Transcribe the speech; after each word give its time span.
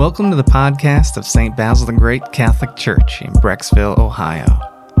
Welcome 0.00 0.30
to 0.30 0.36
the 0.36 0.42
podcast 0.42 1.18
of 1.18 1.26
St. 1.26 1.54
Basil 1.54 1.84
the 1.84 1.92
Great 1.92 2.22
Catholic 2.32 2.74
Church 2.74 3.20
in 3.20 3.34
Brecksville, 3.34 3.98
Ohio, 3.98 4.46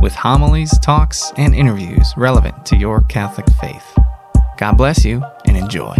with 0.02 0.12
homilies, 0.12 0.78
talks, 0.80 1.32
and 1.38 1.54
interviews 1.54 2.12
relevant 2.18 2.66
to 2.66 2.76
your 2.76 3.00
Catholic 3.04 3.46
faith. 3.62 3.98
God 4.58 4.76
bless 4.76 5.02
you 5.02 5.24
and 5.46 5.56
enjoy. 5.56 5.96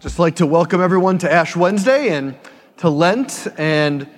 Just 0.00 0.18
like 0.18 0.34
to 0.34 0.44
welcome 0.44 0.80
everyone 0.80 1.18
to 1.18 1.32
Ash 1.32 1.54
Wednesday 1.54 2.08
and 2.08 2.34
to 2.78 2.90
Lent. 2.90 3.46
And 3.56 4.08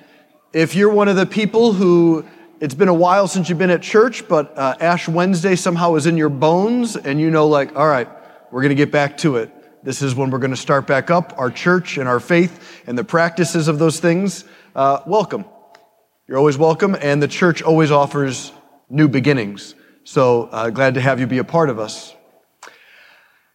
if 0.54 0.74
you're 0.74 0.90
one 0.90 1.08
of 1.08 1.16
the 1.16 1.26
people 1.26 1.74
who 1.74 2.24
it's 2.60 2.74
been 2.74 2.88
a 2.88 2.94
while 2.94 3.28
since 3.28 3.50
you've 3.50 3.58
been 3.58 3.68
at 3.68 3.82
church, 3.82 4.26
but 4.26 4.56
uh, 4.56 4.74
Ash 4.80 5.06
Wednesday 5.06 5.54
somehow 5.54 5.96
is 5.96 6.06
in 6.06 6.16
your 6.16 6.30
bones, 6.30 6.96
and 6.96 7.20
you 7.20 7.30
know, 7.30 7.46
like, 7.46 7.76
all 7.76 7.86
right, 7.86 8.08
we're 8.50 8.62
going 8.62 8.70
to 8.70 8.74
get 8.74 8.90
back 8.90 9.18
to 9.18 9.36
it. 9.36 9.50
This 9.86 10.02
is 10.02 10.16
when 10.16 10.30
we're 10.30 10.40
going 10.40 10.50
to 10.50 10.56
start 10.56 10.88
back 10.88 11.12
up 11.12 11.32
our 11.38 11.48
church 11.48 11.96
and 11.96 12.08
our 12.08 12.18
faith 12.18 12.82
and 12.88 12.98
the 12.98 13.04
practices 13.04 13.68
of 13.68 13.78
those 13.78 14.00
things. 14.00 14.44
Uh, 14.74 14.98
welcome. 15.06 15.44
You're 16.26 16.38
always 16.38 16.58
welcome, 16.58 16.96
and 17.00 17.22
the 17.22 17.28
church 17.28 17.62
always 17.62 17.92
offers 17.92 18.50
new 18.90 19.06
beginnings. 19.06 19.76
So 20.02 20.48
uh, 20.50 20.70
glad 20.70 20.94
to 20.94 21.00
have 21.00 21.20
you 21.20 21.28
be 21.28 21.38
a 21.38 21.44
part 21.44 21.70
of 21.70 21.78
us. 21.78 22.12
I 22.64 22.68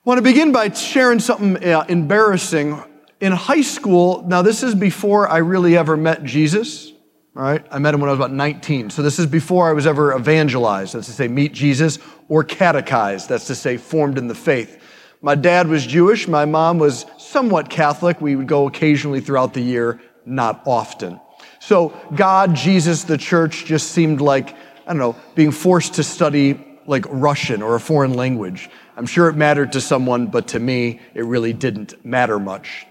want 0.06 0.20
to 0.20 0.22
begin 0.22 0.54
by 0.54 0.72
sharing 0.72 1.20
something 1.20 1.62
uh, 1.66 1.84
embarrassing. 1.90 2.82
In 3.20 3.34
high 3.34 3.62
school, 3.62 4.26
now 4.26 4.42
this 4.42 4.64
is 4.64 4.74
before 4.74 5.28
I 5.28 5.40
really 5.40 5.76
ever 5.76 5.98
met 5.98 6.24
Jesus. 6.24 6.94
All 7.36 7.44
right, 7.44 7.66
I 7.70 7.80
met 7.80 7.94
him 7.94 8.00
when 8.00 8.08
I 8.08 8.14
was 8.14 8.20
about 8.20 8.32
19. 8.32 8.90
So 8.90 9.02
this 9.02 9.20
is 9.20 9.26
before 9.26 9.68
I 9.68 9.74
was 9.74 9.86
ever 9.86 10.16
evangelized, 10.16 10.94
that's 10.94 11.08
to 11.08 11.14
say, 11.14 11.28
meet 11.28 11.52
Jesus, 11.52 12.00
or 12.30 12.46
catechized, 12.46 13.28
that's 13.28 13.48
to 13.48 13.56
say, 13.56 13.76
formed 13.76 14.18
in 14.18 14.30
the 14.30 14.36
faith. 14.36 14.81
My 15.22 15.36
dad 15.36 15.68
was 15.68 15.86
Jewish. 15.86 16.28
My 16.28 16.46
mom 16.46 16.80
was 16.80 17.06
somewhat 17.18 17.70
Catholic. 17.70 18.20
We 18.20 18.36
would 18.36 18.48
go 18.48 18.68
occasionally 18.68 19.22
throughout 19.22 19.54
the 19.54 19.62
year, 19.62 20.02
not 20.26 20.64
often. 20.66 21.20
So 21.60 21.94
God, 22.16 22.56
Jesus, 22.56 23.04
the 23.04 23.18
church 23.18 23.66
just 23.66 23.92
seemed 23.92 24.20
like, 24.20 24.56
I 24.88 24.94
don't 24.94 24.98
know, 24.98 25.16
being 25.36 25.52
forced 25.52 25.96
to 25.96 26.04
study 26.04 26.80
like 26.88 27.06
Russian 27.08 27.62
or 27.62 27.76
a 27.76 27.80
foreign 27.80 28.16
language. 28.16 28.70
I'm 28.98 29.06
sure 29.06 29.30
it 29.30 29.36
mattered 29.36 29.74
to 29.74 29.82
someone, 29.82 30.28
but 30.28 30.50
to 30.50 30.60
me, 30.60 31.00
it 31.14 31.24
really 31.24 31.54
didn't 31.54 32.04
matter 32.04 32.40
much. 32.40 32.88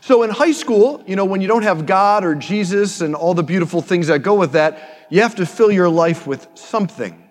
So 0.00 0.22
in 0.22 0.30
high 0.30 0.52
school, 0.52 1.04
you 1.06 1.14
know, 1.14 1.26
when 1.26 1.42
you 1.42 1.48
don't 1.48 1.62
have 1.62 1.84
God 1.84 2.24
or 2.24 2.34
Jesus 2.34 3.02
and 3.02 3.14
all 3.14 3.34
the 3.34 3.42
beautiful 3.42 3.82
things 3.82 4.06
that 4.06 4.20
go 4.20 4.34
with 4.34 4.52
that, 4.52 5.06
you 5.10 5.20
have 5.20 5.34
to 5.36 5.44
fill 5.44 5.70
your 5.70 5.90
life 5.90 6.26
with 6.26 6.48
something. 6.54 7.22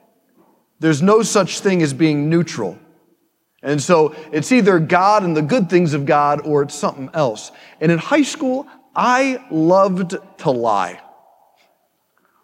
There's 0.79 1.01
no 1.01 1.23
such 1.23 1.61
thing 1.61 1.81
as 1.81 1.93
being 1.93 2.29
neutral. 2.29 2.77
And 3.61 3.81
so 3.81 4.15
it's 4.31 4.51
either 4.51 4.79
God 4.79 5.23
and 5.23 5.35
the 5.35 5.41
good 5.41 5.69
things 5.69 5.93
of 5.93 6.05
God 6.05 6.45
or 6.45 6.63
it's 6.63 6.75
something 6.75 7.09
else. 7.13 7.51
And 7.81 7.91
in 7.91 7.97
high 7.97 8.23
school, 8.23 8.67
I 8.95 9.45
loved 9.51 10.15
to 10.39 10.51
lie. 10.51 11.01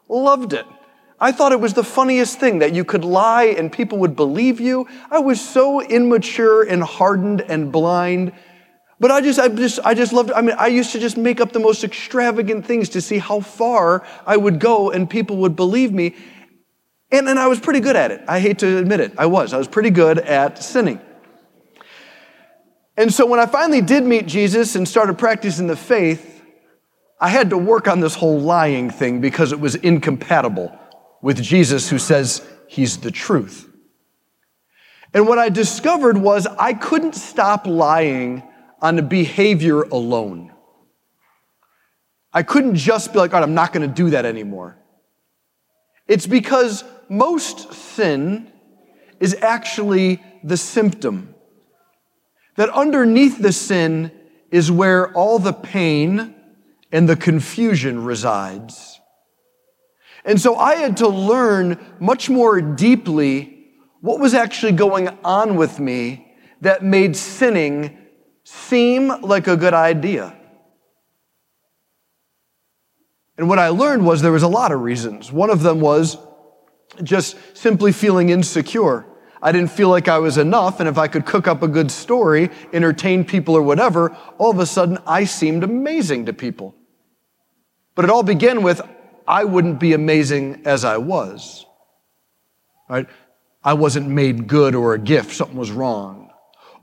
Loved 0.10 0.54
it. 0.54 0.66
I 1.20 1.32
thought 1.32 1.54
it 1.54 1.60
was 1.62 1.74
the 1.74 1.84
funniest 1.84 2.40
thing 2.40 2.60
that 2.60 2.74
you 2.74 2.84
could 2.84 3.06
lie 3.06 3.46
and 3.46 3.72
people 3.72 4.00
would 4.00 4.16
believe 4.16 4.60
you. 4.60 4.88
I 5.10 5.20
was 5.20 5.40
so 5.40 5.82
immature 5.82 6.64
and 6.64 6.84
hardened 6.84 7.42
and 7.42 7.72
blind. 7.72 8.34
But 9.00 9.12
I 9.12 9.22
just, 9.22 9.40
I 9.40 9.48
just, 9.48 9.80
I 9.84 9.94
just 9.94 10.14
loved, 10.14 10.32
I 10.32 10.42
mean, 10.42 10.56
I 10.58 10.68
used 10.68 10.92
to 10.92 11.00
just 11.00 11.18
make 11.18 11.40
up 11.40 11.54
the 11.54 11.60
most 11.60 11.84
extravagant 11.84 12.66
things 12.66 12.90
to 12.90 13.02
see 13.02 13.18
how 13.18 13.40
far 13.40 14.06
I 14.26 14.38
would 14.38 14.60
go 14.60 14.92
and 14.92 15.10
people 15.10 15.38
would 15.38 15.56
believe 15.56 15.92
me. 15.94 16.16
And, 17.16 17.30
and 17.30 17.40
I 17.40 17.48
was 17.48 17.62
pretty 17.62 17.80
good 17.80 17.96
at 17.96 18.12
it. 18.12 18.22
I 18.28 18.42
hate 18.42 18.60
to 18.60 18.78
admit 18.78 19.00
it. 19.00 19.14
I 19.18 19.26
was. 19.28 19.54
I 19.54 19.58
was 19.58 19.70
pretty 19.70 19.90
good 19.90 20.20
at 20.20 20.62
sinning. 20.62 21.00
And 22.98 23.14
so 23.14 23.26
when 23.26 23.40
I 23.40 23.46
finally 23.46 23.80
did 23.80 24.04
meet 24.04 24.26
Jesus 24.26 24.76
and 24.76 24.86
started 24.86 25.18
practicing 25.18 25.68
the 25.68 25.78
faith, 25.78 26.44
I 27.22 27.30
had 27.30 27.52
to 27.52 27.58
work 27.58 27.88
on 27.88 28.02
this 28.02 28.16
whole 28.16 28.38
lying 28.38 28.90
thing 28.90 29.22
because 29.22 29.54
it 29.54 29.60
was 29.62 29.76
incompatible 29.76 30.78
with 31.22 31.42
Jesus 31.42 31.90
who 31.90 32.00
says 32.00 32.46
he's 32.68 32.98
the 32.98 33.12
truth. 33.12 33.70
And 35.14 35.26
what 35.26 35.40
I 35.40 35.48
discovered 35.48 36.18
was 36.18 36.46
I 36.46 36.74
couldn't 36.74 37.16
stop 37.16 37.66
lying 37.66 38.44
on 38.82 38.98
the 38.98 39.02
behavior 39.02 39.84
alone. 39.84 40.52
I 42.34 42.44
couldn't 42.44 42.76
just 42.76 43.14
be 43.14 43.20
like, 43.20 43.34
all 43.34 43.40
right, 43.40 43.48
I'm 43.48 43.54
not 43.54 43.72
going 43.72 43.88
to 43.88 43.96
do 43.96 44.10
that 44.10 44.26
anymore. 44.26 44.78
It's 46.08 46.28
because 46.28 46.84
most 47.10 47.74
sin 47.74 48.52
is 49.20 49.36
actually 49.42 50.24
the 50.44 50.58
symptom. 50.58 51.34
That 52.56 52.70
underneath 52.70 53.40
the 53.40 53.52
sin 53.52 54.12
is 54.52 54.72
where 54.72 55.12
all 55.14 55.40
the 55.40 55.54
pain 55.54 56.36
and 56.92 57.10
the 57.10 57.16
confusion 57.16 58.04
resides. 58.04 59.00
And 60.24 60.40
so 60.40 60.56
I 60.56 60.76
had 60.76 60.98
to 60.98 61.08
learn 61.08 61.78
much 62.00 62.30
more 62.30 62.62
deeply 62.62 63.68
what 64.02 64.20
was 64.20 64.34
actually 64.34 64.74
going 64.74 65.10
on 65.24 65.56
with 65.56 65.80
me 65.80 66.36
that 66.62 66.84
made 66.84 67.16
sinning 67.16 67.98
seem 68.44 69.08
like 69.22 69.48
a 69.48 69.58
good 69.58 69.74
idea. 69.74 70.36
And 73.38 73.50
what 73.50 73.60
I 73.60 73.70
learned 73.70 74.06
was 74.06 74.22
there 74.22 74.32
was 74.32 74.44
a 74.44 74.48
lot 74.48 74.72
of 74.72 74.82
reasons. 74.82 75.32
One 75.32 75.50
of 75.50 75.62
them 75.62 75.82
was 75.82 76.18
just 77.04 77.38
simply 77.54 77.92
feeling 77.92 78.30
insecure. 78.30 79.06
I 79.42 79.52
didn't 79.52 79.70
feel 79.70 79.90
like 79.90 80.08
I 80.08 80.18
was 80.18 80.38
enough, 80.38 80.80
and 80.80 80.90
if 80.90 80.98
I 80.98 81.08
could 81.08 81.26
cook 81.26 81.48
up 81.48 81.62
a 81.62 81.68
good 81.68 81.92
story, 81.92 82.50
entertain 82.74 83.24
people 83.24 83.56
or 83.56 83.62
whatever, 83.62 84.16
all 84.38 84.50
of 84.50 84.60
a 84.60 84.66
sudden 84.66 84.98
I 85.06 85.26
seemed 85.26 85.64
amazing 85.64 86.26
to 86.26 86.34
people. 86.34 86.76
But 87.94 88.06
it 88.06 88.12
all 88.12 88.24
began 88.24 88.64
with 88.64 88.82
I 89.28 89.44
wouldn't 89.44 89.80
be 89.80 89.94
amazing 89.94 90.64
as 90.66 90.84
I 90.86 90.98
was. 90.98 91.66
Right? 92.90 93.08
I 93.64 93.74
wasn't 93.74 94.08
made 94.08 94.48
good 94.48 94.76
or 94.76 94.94
a 94.94 95.00
gift, 95.00 95.34
something 95.34 95.58
was 95.58 95.72
wrong. 95.72 96.32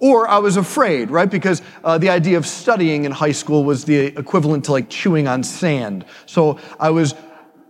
Or 0.01 0.27
I 0.29 0.39
was 0.39 0.57
afraid, 0.57 1.11
right? 1.11 1.31
Because 1.31 1.63
uh, 1.85 1.99
the 1.99 2.11
idea 2.11 2.37
of 2.37 2.45
studying 2.45 3.05
in 3.05 3.13
high 3.13 3.31
school 3.31 3.63
was 3.63 3.85
the 3.85 4.07
equivalent 4.19 4.65
to 4.65 4.73
like 4.73 4.89
chewing 4.89 5.29
on 5.29 5.45
sand. 5.45 6.05
So 6.27 6.59
I 6.81 6.91
was, 6.91 7.15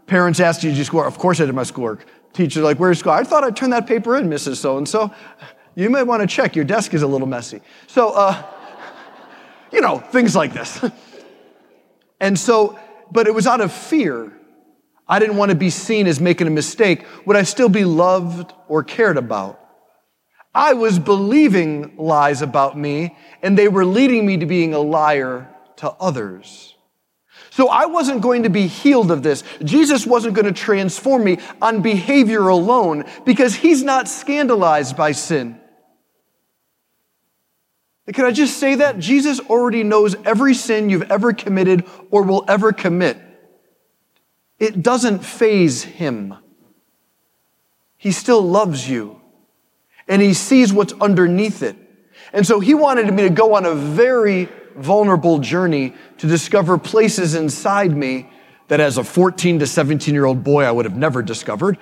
parents 0.06 0.40
asked 0.40 0.64
you 0.64 0.70
to 0.70 0.76
do 0.76 0.82
schoolwork. 0.82 1.08
Of 1.08 1.18
course 1.18 1.40
I 1.40 1.44
did 1.44 1.54
my 1.54 1.62
schoolwork. 1.62 2.06
Teacher 2.32 2.62
like, 2.62 2.78
where's 2.78 2.98
school? 2.98 3.12
I 3.12 3.24
thought 3.24 3.44
I'd 3.44 3.56
turn 3.56 3.70
that 3.70 3.86
paper 3.86 4.16
in, 4.16 4.28
Mrs. 4.28 4.56
So-and-so. 4.56 5.12
You 5.74 5.90
may 5.90 6.02
want 6.02 6.20
to 6.22 6.26
check. 6.26 6.56
Your 6.56 6.64
desk 6.64 6.94
is 6.94 7.02
a 7.02 7.06
little 7.06 7.26
messy. 7.26 7.60
So, 7.86 8.10
uh, 8.10 8.42
you 9.70 9.80
know, 9.80 9.98
things 9.98 10.36
like 10.36 10.52
this. 10.52 10.84
and 12.20 12.38
so, 12.38 12.78
but 13.10 13.26
it 13.26 13.34
was 13.34 13.46
out 13.46 13.60
of 13.60 13.72
fear. 13.72 14.32
I 15.08 15.18
didn't 15.18 15.36
want 15.36 15.50
to 15.50 15.56
be 15.56 15.70
seen 15.70 16.06
as 16.06 16.20
making 16.20 16.46
a 16.46 16.50
mistake. 16.50 17.04
Would 17.26 17.36
I 17.36 17.42
still 17.42 17.68
be 17.68 17.84
loved 17.84 18.52
or 18.68 18.82
cared 18.82 19.16
about? 19.16 19.58
I 20.54 20.74
was 20.74 20.98
believing 20.98 21.96
lies 21.96 22.42
about 22.42 22.76
me, 22.76 23.16
and 23.42 23.58
they 23.58 23.68
were 23.68 23.86
leading 23.86 24.26
me 24.26 24.36
to 24.38 24.46
being 24.46 24.74
a 24.74 24.78
liar 24.78 25.48
to 25.76 25.90
others. 25.92 26.74
So 27.52 27.68
I 27.68 27.84
wasn't 27.84 28.22
going 28.22 28.44
to 28.44 28.48
be 28.48 28.66
healed 28.66 29.10
of 29.10 29.22
this. 29.22 29.44
Jesus 29.62 30.06
wasn't 30.06 30.32
going 30.32 30.46
to 30.46 30.58
transform 30.58 31.22
me 31.22 31.36
on 31.60 31.82
behavior 31.82 32.48
alone 32.48 33.04
because 33.26 33.54
he's 33.54 33.82
not 33.82 34.08
scandalized 34.08 34.96
by 34.96 35.12
sin. 35.12 35.60
Can 38.10 38.24
I 38.24 38.30
just 38.30 38.56
say 38.56 38.76
that? 38.76 38.98
Jesus 38.98 39.38
already 39.38 39.82
knows 39.82 40.14
every 40.24 40.54
sin 40.54 40.88
you've 40.88 41.10
ever 41.10 41.34
committed 41.34 41.84
or 42.10 42.22
will 42.22 42.46
ever 42.48 42.72
commit. 42.72 43.18
It 44.58 44.82
doesn't 44.82 45.22
faze 45.22 45.82
him. 45.82 46.34
He 47.98 48.12
still 48.12 48.40
loves 48.40 48.88
you 48.88 49.20
and 50.08 50.22
he 50.22 50.32
sees 50.32 50.72
what's 50.72 50.94
underneath 51.02 51.62
it. 51.62 51.76
And 52.32 52.46
so 52.46 52.60
he 52.60 52.72
wanted 52.72 53.12
me 53.12 53.24
to 53.24 53.30
go 53.30 53.56
on 53.56 53.66
a 53.66 53.74
very 53.74 54.48
vulnerable 54.76 55.38
journey 55.38 55.94
to 56.18 56.26
discover 56.26 56.78
places 56.78 57.34
inside 57.34 57.96
me 57.96 58.30
that 58.68 58.80
as 58.80 58.98
a 58.98 59.04
14 59.04 59.58
to 59.58 59.66
17 59.66 60.14
year 60.14 60.24
old 60.24 60.42
boy 60.42 60.64
I 60.64 60.70
would 60.70 60.84
have 60.84 60.96
never 60.96 61.22
discovered. 61.22 61.78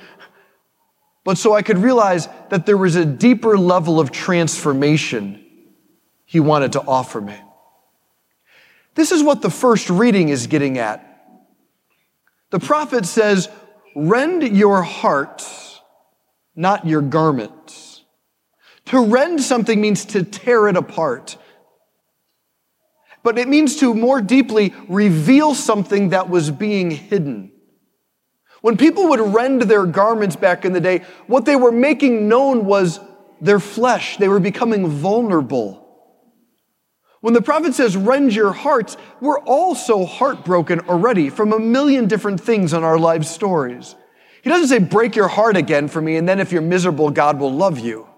But 1.24 1.38
so 1.38 1.54
I 1.54 1.62
could 1.62 1.78
realize 1.78 2.28
that 2.48 2.66
there 2.66 2.76
was 2.76 2.96
a 2.96 3.04
deeper 3.04 3.58
level 3.58 4.00
of 4.00 4.10
transformation 4.10 5.44
he 6.24 6.40
wanted 6.40 6.72
to 6.72 6.80
offer 6.82 7.20
me. 7.20 7.36
This 8.94 9.12
is 9.12 9.22
what 9.22 9.42
the 9.42 9.50
first 9.50 9.90
reading 9.90 10.28
is 10.30 10.46
getting 10.46 10.78
at. 10.78 11.06
The 12.50 12.60
prophet 12.60 13.06
says, 13.06 13.48
Rend 13.94 14.42
your 14.56 14.82
hearts, 14.82 15.80
not 16.54 16.86
your 16.86 17.02
garments. 17.02 18.04
To 18.86 19.04
rend 19.06 19.40
something 19.42 19.80
means 19.80 20.04
to 20.06 20.24
tear 20.24 20.68
it 20.68 20.76
apart. 20.76 21.36
But 23.22 23.38
it 23.38 23.48
means 23.48 23.76
to 23.76 23.94
more 23.94 24.20
deeply 24.20 24.74
reveal 24.88 25.54
something 25.54 26.10
that 26.10 26.30
was 26.30 26.50
being 26.50 26.90
hidden. 26.90 27.52
When 28.62 28.76
people 28.76 29.08
would 29.08 29.20
rend 29.20 29.62
their 29.62 29.86
garments 29.86 30.36
back 30.36 30.64
in 30.64 30.72
the 30.72 30.80
day, 30.80 31.02
what 31.26 31.44
they 31.44 31.56
were 31.56 31.72
making 31.72 32.28
known 32.28 32.64
was 32.64 33.00
their 33.40 33.60
flesh. 33.60 34.16
They 34.18 34.28
were 34.28 34.40
becoming 34.40 34.86
vulnerable. 34.86 35.86
When 37.20 37.34
the 37.34 37.42
prophet 37.42 37.74
says, 37.74 37.96
rend 37.96 38.34
your 38.34 38.52
hearts, 38.52 38.96
we're 39.20 39.40
all 39.40 39.74
so 39.74 40.06
heartbroken 40.06 40.80
already 40.80 41.28
from 41.28 41.52
a 41.52 41.58
million 41.58 42.06
different 42.06 42.40
things 42.40 42.72
on 42.72 42.82
our 42.82 42.98
life 42.98 43.24
stories. 43.24 43.94
He 44.42 44.48
doesn't 44.48 44.68
say, 44.68 44.78
break 44.78 45.16
your 45.16 45.28
heart 45.28 45.56
again 45.56 45.88
for 45.88 46.00
me, 46.00 46.16
and 46.16 46.26
then 46.26 46.40
if 46.40 46.50
you're 46.50 46.62
miserable, 46.62 47.10
God 47.10 47.38
will 47.38 47.52
love 47.52 47.78
you. 47.78 48.08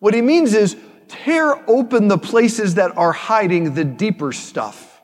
What 0.00 0.12
he 0.12 0.20
means 0.20 0.52
is, 0.52 0.76
tear 1.12 1.62
open 1.68 2.08
the 2.08 2.18
places 2.18 2.76
that 2.76 2.96
are 2.96 3.12
hiding 3.12 3.74
the 3.74 3.84
deeper 3.84 4.32
stuff. 4.32 5.02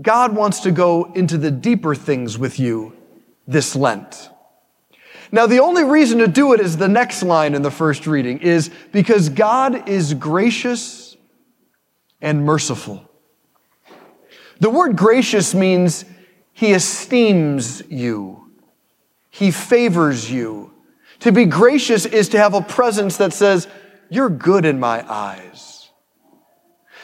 God 0.00 0.34
wants 0.34 0.60
to 0.60 0.70
go 0.70 1.12
into 1.14 1.36
the 1.36 1.50
deeper 1.50 1.94
things 1.94 2.38
with 2.38 2.60
you 2.60 2.94
this 3.46 3.74
Lent. 3.74 4.30
Now, 5.32 5.46
the 5.46 5.58
only 5.58 5.82
reason 5.82 6.18
to 6.18 6.28
do 6.28 6.52
it 6.52 6.60
is 6.60 6.76
the 6.76 6.88
next 6.88 7.22
line 7.22 7.54
in 7.54 7.62
the 7.62 7.70
first 7.70 8.06
reading 8.06 8.38
is 8.38 8.70
because 8.92 9.28
God 9.28 9.88
is 9.88 10.14
gracious 10.14 11.16
and 12.20 12.44
merciful. 12.44 13.02
The 14.60 14.70
word 14.70 14.96
gracious 14.96 15.54
means 15.54 16.04
he 16.52 16.72
esteems 16.72 17.82
you. 17.88 18.50
He 19.30 19.50
favors 19.50 20.30
you. 20.30 20.72
To 21.20 21.32
be 21.32 21.44
gracious 21.44 22.06
is 22.06 22.28
to 22.30 22.38
have 22.38 22.54
a 22.54 22.62
presence 22.62 23.16
that 23.16 23.32
says, 23.32 23.66
you're 24.10 24.30
good 24.30 24.64
in 24.64 24.80
my 24.80 25.04
eyes. 25.10 25.90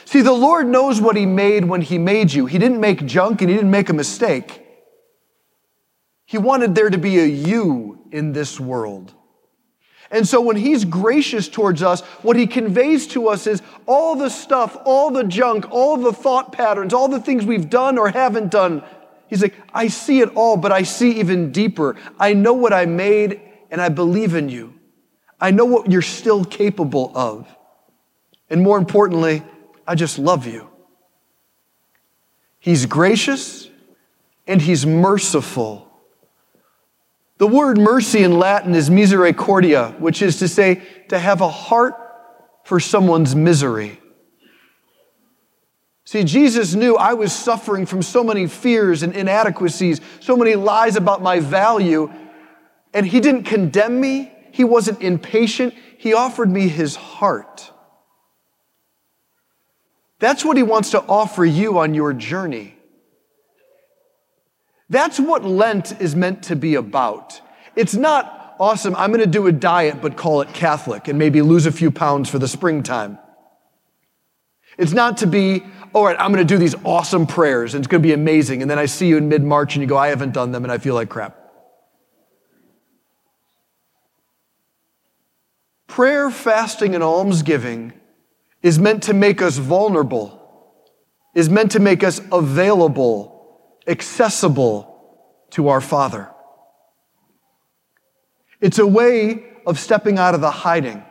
See, 0.05 0.21
the 0.21 0.33
Lord 0.33 0.67
knows 0.67 1.01
what 1.01 1.15
he 1.15 1.25
made 1.25 1.65
when 1.65 1.81
he 1.81 1.97
made 1.97 2.31
you. 2.33 2.45
He 2.45 2.57
didn't 2.57 2.79
make 2.79 3.05
junk 3.05 3.41
and 3.41 3.49
he 3.49 3.55
didn't 3.55 3.71
make 3.71 3.89
a 3.89 3.93
mistake. 3.93 4.63
He 6.25 6.37
wanted 6.37 6.75
there 6.75 6.89
to 6.89 6.97
be 6.97 7.19
a 7.19 7.25
you 7.25 8.07
in 8.11 8.33
this 8.33 8.59
world. 8.59 9.13
And 10.11 10.27
so 10.27 10.39
when 10.41 10.55
he's 10.55 10.85
gracious 10.85 11.49
towards 11.49 11.81
us, 11.81 12.01
what 12.21 12.35
he 12.35 12.45
conveys 12.45 13.07
to 13.07 13.27
us 13.27 13.47
is 13.47 13.63
all 13.87 14.15
the 14.15 14.29
stuff, 14.29 14.77
all 14.85 15.09
the 15.09 15.23
junk, 15.23 15.71
all 15.71 15.97
the 15.97 16.13
thought 16.13 16.51
patterns, 16.51 16.93
all 16.93 17.07
the 17.07 17.19
things 17.19 17.45
we've 17.45 17.69
done 17.69 17.97
or 17.97 18.09
haven't 18.09 18.51
done. 18.51 18.83
He's 19.27 19.41
like, 19.41 19.55
I 19.73 19.87
see 19.87 20.21
it 20.21 20.29
all, 20.35 20.57
but 20.57 20.71
I 20.71 20.83
see 20.83 21.19
even 21.19 21.51
deeper. 21.51 21.95
I 22.19 22.33
know 22.33 22.53
what 22.53 22.73
I 22.73 22.85
made 22.85 23.41
and 23.71 23.81
I 23.81 23.89
believe 23.89 24.35
in 24.35 24.49
you. 24.49 24.75
I 25.43 25.51
know 25.51 25.65
what 25.65 25.91
you're 25.91 26.01
still 26.01 26.45
capable 26.45 27.11
of. 27.13 27.53
And 28.49 28.63
more 28.63 28.77
importantly, 28.77 29.43
I 29.85 29.93
just 29.93 30.17
love 30.17 30.47
you. 30.47 30.69
He's 32.59 32.85
gracious 32.85 33.69
and 34.47 34.61
he's 34.61 34.85
merciful. 34.85 35.91
The 37.39 37.47
word 37.47 37.77
mercy 37.77 38.23
in 38.23 38.39
Latin 38.39 38.73
is 38.73 38.89
misericordia, 38.89 39.93
which 39.99 40.21
is 40.21 40.39
to 40.39 40.47
say, 40.47 40.81
to 41.09 41.19
have 41.19 41.41
a 41.41 41.49
heart 41.49 41.95
for 42.63 42.79
someone's 42.79 43.35
misery. 43.35 43.99
See, 46.05 46.23
Jesus 46.23 46.73
knew 46.73 46.95
I 46.95 47.15
was 47.15 47.33
suffering 47.33 47.85
from 47.85 48.01
so 48.01 48.23
many 48.23 48.47
fears 48.47 49.03
and 49.03 49.13
inadequacies, 49.13 49.99
so 50.21 50.37
many 50.37 50.55
lies 50.55 50.95
about 50.95 51.21
my 51.21 51.41
value, 51.41 52.09
and 52.93 53.05
He 53.05 53.19
didn't 53.19 53.43
condemn 53.43 53.99
me. 53.99 54.32
He 54.53 54.63
wasn't 54.63 55.01
impatient. 55.01 55.73
He 55.97 56.13
offered 56.13 56.47
me 56.47 56.67
His 56.67 56.95
heart. 56.95 57.71
That's 60.19 60.45
what 60.45 60.57
He 60.57 60.63
wants 60.63 60.91
to 60.91 61.01
offer 61.01 61.43
you 61.43 61.79
on 61.79 61.95
your 61.95 62.13
journey. 62.13 62.75
That's 64.91 65.19
what 65.19 65.43
Lent 65.43 65.99
is 65.99 66.15
meant 66.15 66.43
to 66.43 66.55
be 66.55 66.75
about. 66.75 67.41
It's 67.75 67.95
not 67.95 68.55
awesome, 68.59 68.95
I'm 68.95 69.09
going 69.09 69.21
to 69.21 69.25
do 69.25 69.47
a 69.47 69.51
diet, 69.51 70.03
but 70.03 70.17
call 70.17 70.41
it 70.41 70.53
Catholic 70.53 71.07
and 71.07 71.17
maybe 71.17 71.41
lose 71.41 71.65
a 71.65 71.71
few 71.71 71.89
pounds 71.89 72.29
for 72.29 72.37
the 72.37 72.47
springtime. 72.47 73.17
It's 74.77 74.93
not 74.93 75.17
to 75.17 75.27
be, 75.27 75.63
all 75.93 76.05
right, 76.05 76.15
I'm 76.19 76.31
going 76.31 76.45
to 76.45 76.53
do 76.53 76.59
these 76.59 76.75
awesome 76.83 77.25
prayers 77.25 77.73
and 77.73 77.81
it's 77.81 77.89
going 77.89 78.03
to 78.03 78.07
be 78.07 78.13
amazing. 78.13 78.61
And 78.61 78.69
then 78.69 78.77
I 78.77 78.85
see 78.85 79.07
you 79.07 79.17
in 79.17 79.29
mid 79.29 79.41
March 79.41 79.73
and 79.73 79.81
you 79.81 79.87
go, 79.87 79.97
I 79.97 80.09
haven't 80.09 80.31
done 80.31 80.51
them 80.51 80.63
and 80.63 80.71
I 80.71 80.77
feel 80.77 80.93
like 80.93 81.09
crap. 81.09 81.42
Prayer, 85.93 86.31
fasting, 86.31 86.95
and 86.95 87.03
almsgiving 87.03 87.93
is 88.63 88.79
meant 88.79 89.03
to 89.03 89.13
make 89.13 89.43
us 89.43 89.59
vulnerable, 89.59 90.41
is 91.35 91.51
meant 91.51 91.73
to 91.73 91.79
make 91.79 92.03
us 92.03 92.19
available 92.31 93.77
accessible 93.85 95.21
to 95.51 95.67
our 95.67 95.79
Father. 95.79 96.31
It's 98.59 98.79
a 98.79 98.87
way 98.87 99.43
of 99.67 99.77
stepping 99.77 100.17
out 100.17 100.33
of 100.33 100.41
the 100.41 100.49
hiding. 100.49 101.05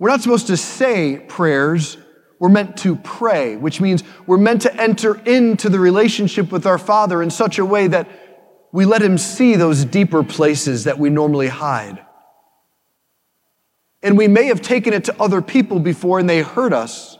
We're 0.00 0.10
not 0.10 0.20
supposed 0.20 0.48
to 0.48 0.56
say 0.56 1.24
prayers, 1.28 1.96
we're 2.40 2.48
meant 2.48 2.78
to 2.78 2.96
pray, 2.96 3.54
which 3.54 3.80
means 3.80 4.02
we're 4.26 4.38
meant 4.38 4.62
to 4.62 4.74
enter 4.74 5.14
into 5.24 5.68
the 5.68 5.78
relationship 5.78 6.50
with 6.50 6.66
our 6.66 6.78
Father 6.78 7.22
in 7.22 7.30
such 7.30 7.60
a 7.60 7.64
way 7.64 7.86
that 7.86 8.08
we 8.72 8.84
let 8.84 9.02
Him 9.02 9.18
see 9.18 9.54
those 9.54 9.84
deeper 9.84 10.24
places 10.24 10.82
that 10.82 10.98
we 10.98 11.10
normally 11.10 11.46
hide. 11.46 12.04
And 14.04 14.16
we 14.16 14.28
may 14.28 14.46
have 14.46 14.62
taken 14.62 14.92
it 14.92 15.04
to 15.04 15.20
other 15.20 15.42
people 15.42 15.80
before 15.80 16.20
and 16.20 16.30
they 16.30 16.42
hurt 16.42 16.72
us 16.72 17.18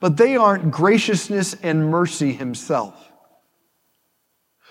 but 0.00 0.16
they 0.16 0.36
aren't 0.36 0.70
graciousness 0.70 1.54
and 1.62 1.90
mercy 1.90 2.32
himself. 2.32 3.10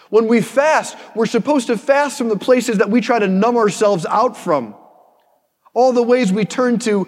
When 0.09 0.27
we 0.27 0.41
fast, 0.41 0.97
we're 1.15 1.25
supposed 1.25 1.67
to 1.67 1.77
fast 1.77 2.17
from 2.17 2.29
the 2.29 2.37
places 2.37 2.77
that 2.77 2.89
we 2.89 3.01
try 3.01 3.17
to 3.17 3.27
numb 3.27 3.57
ourselves 3.57 4.05
out 4.05 4.37
from. 4.37 4.75
All 5.73 5.93
the 5.93 6.03
ways 6.03 6.31
we 6.31 6.45
turn 6.45 6.79
to 6.79 7.07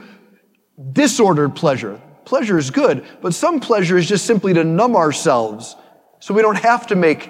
disordered 0.91 1.55
pleasure. 1.55 2.01
Pleasure 2.25 2.57
is 2.57 2.71
good, 2.71 3.05
but 3.21 3.33
some 3.33 3.59
pleasure 3.59 3.97
is 3.97 4.07
just 4.07 4.25
simply 4.25 4.53
to 4.55 4.63
numb 4.63 4.95
ourselves 4.95 5.75
so 6.19 6.33
we 6.33 6.41
don't 6.41 6.57
have 6.57 6.87
to 6.87 6.95
make 6.95 7.29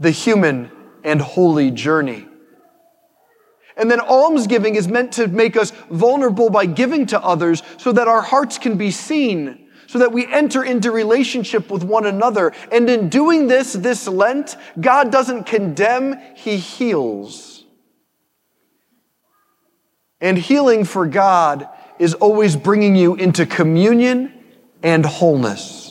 the 0.00 0.10
human 0.10 0.70
and 1.04 1.20
holy 1.20 1.70
journey. 1.70 2.26
And 3.76 3.90
then 3.90 4.00
almsgiving 4.00 4.76
is 4.76 4.88
meant 4.88 5.12
to 5.12 5.26
make 5.26 5.56
us 5.56 5.72
vulnerable 5.90 6.50
by 6.50 6.66
giving 6.66 7.06
to 7.06 7.20
others 7.20 7.62
so 7.76 7.92
that 7.92 8.08
our 8.08 8.22
hearts 8.22 8.58
can 8.58 8.76
be 8.76 8.90
seen 8.90 9.64
so 9.86 10.00
that 10.00 10.12
we 10.12 10.26
enter 10.26 10.64
into 10.64 10.90
relationship 10.90 11.70
with 11.70 11.84
one 11.84 12.04
another. 12.04 12.52
And 12.72 12.90
in 12.90 13.08
doing 13.08 13.46
this, 13.46 13.74
this 13.74 14.08
Lent, 14.08 14.56
God 14.80 15.12
doesn't 15.12 15.44
condemn, 15.44 16.18
He 16.34 16.56
heals. 16.56 17.64
And 20.20 20.38
healing 20.38 20.84
for 20.84 21.06
God 21.06 21.68
is 22.00 22.14
always 22.14 22.56
bringing 22.56 22.96
you 22.96 23.14
into 23.14 23.46
communion 23.46 24.32
and 24.82 25.06
wholeness. 25.06 25.83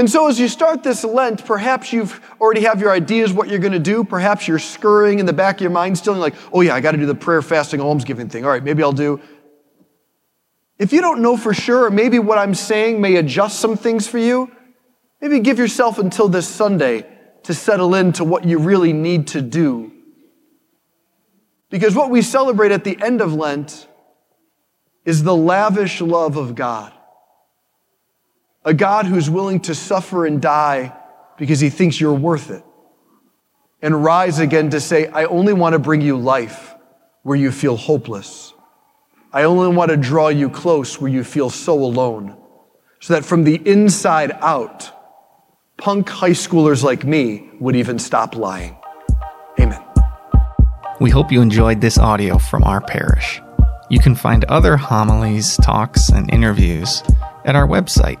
And 0.00 0.10
so 0.10 0.26
as 0.26 0.40
you 0.40 0.48
start 0.48 0.82
this 0.82 1.04
Lent, 1.04 1.44
perhaps 1.44 1.92
you've 1.92 2.20
already 2.40 2.62
have 2.62 2.80
your 2.80 2.90
ideas 2.90 3.32
what 3.32 3.48
you're 3.48 3.60
going 3.60 3.72
to 3.72 3.78
do. 3.78 4.02
Perhaps 4.02 4.48
you're 4.48 4.58
scurrying 4.58 5.20
in 5.20 5.26
the 5.26 5.32
back 5.32 5.56
of 5.56 5.60
your 5.60 5.70
mind 5.70 5.96
still 5.96 6.14
like, 6.14 6.34
oh 6.52 6.62
yeah, 6.62 6.74
I 6.74 6.80
got 6.80 6.92
to 6.92 6.98
do 6.98 7.06
the 7.06 7.14
prayer, 7.14 7.42
fasting, 7.42 7.80
almsgiving 7.80 8.28
thing. 8.28 8.44
All 8.44 8.50
right, 8.50 8.64
maybe 8.64 8.82
I'll 8.82 8.90
do 8.90 9.20
if 10.80 10.94
you 10.94 11.02
don't 11.02 11.20
know 11.20 11.36
for 11.36 11.52
sure, 11.52 11.90
maybe 11.90 12.18
what 12.18 12.38
I'm 12.38 12.54
saying 12.54 13.02
may 13.02 13.16
adjust 13.16 13.60
some 13.60 13.76
things 13.76 14.08
for 14.08 14.16
you, 14.16 14.50
maybe 15.20 15.38
give 15.40 15.58
yourself 15.58 15.98
until 15.98 16.26
this 16.26 16.48
Sunday 16.48 17.04
to 17.42 17.52
settle 17.52 17.94
into 17.94 18.24
what 18.24 18.46
you 18.46 18.58
really 18.58 18.94
need 18.94 19.26
to 19.28 19.42
do. 19.42 19.92
Because 21.68 21.94
what 21.94 22.08
we 22.08 22.22
celebrate 22.22 22.72
at 22.72 22.84
the 22.84 22.98
end 23.02 23.20
of 23.20 23.34
Lent 23.34 23.86
is 25.04 25.22
the 25.22 25.36
lavish 25.36 26.00
love 26.00 26.38
of 26.38 26.54
God. 26.54 26.94
A 28.64 28.74
God 28.74 29.06
who's 29.06 29.30
willing 29.30 29.60
to 29.60 29.74
suffer 29.74 30.26
and 30.26 30.40
die 30.40 30.94
because 31.38 31.60
he 31.60 31.70
thinks 31.70 31.98
you're 31.98 32.12
worth 32.12 32.50
it. 32.50 32.62
And 33.80 34.04
rise 34.04 34.38
again 34.38 34.70
to 34.70 34.80
say, 34.80 35.06
I 35.06 35.24
only 35.24 35.54
want 35.54 35.72
to 35.72 35.78
bring 35.78 36.02
you 36.02 36.18
life 36.18 36.74
where 37.22 37.36
you 37.36 37.50
feel 37.50 37.76
hopeless. 37.76 38.52
I 39.32 39.44
only 39.44 39.74
want 39.74 39.90
to 39.90 39.96
draw 39.96 40.28
you 40.28 40.50
close 40.50 41.00
where 41.00 41.10
you 41.10 41.24
feel 41.24 41.48
so 41.48 41.74
alone, 41.74 42.36
so 43.00 43.14
that 43.14 43.24
from 43.24 43.44
the 43.44 43.56
inside 43.64 44.32
out, 44.40 44.90
punk 45.78 46.08
high 46.08 46.30
schoolers 46.30 46.82
like 46.82 47.04
me 47.04 47.48
would 47.60 47.76
even 47.76 47.98
stop 47.98 48.36
lying. 48.36 48.76
Amen. 49.58 49.82
We 51.00 51.08
hope 51.08 51.32
you 51.32 51.40
enjoyed 51.40 51.80
this 51.80 51.96
audio 51.96 52.36
from 52.36 52.64
our 52.64 52.82
parish. 52.82 53.40
You 53.88 54.00
can 54.00 54.14
find 54.14 54.44
other 54.44 54.76
homilies, 54.76 55.56
talks, 55.58 56.10
and 56.10 56.30
interviews 56.30 57.02
at 57.46 57.56
our 57.56 57.66
website, 57.66 58.20